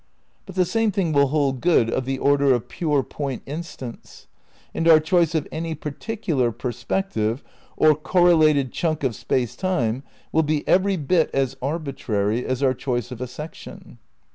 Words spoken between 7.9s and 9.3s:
correlated chunk of